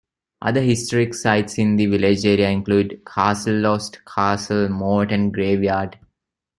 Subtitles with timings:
[0.41, 5.99] Other historic sites in the village area include Castlelost Castle, moat, and graveyard.